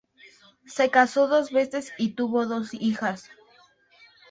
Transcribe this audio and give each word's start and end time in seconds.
Se 0.65 0.89
casó 0.89 1.27
dos 1.27 1.51
veces 1.51 1.93
y 1.99 2.13
tuvo 2.15 2.47
dos 2.47 2.73
hijas. 2.73 3.29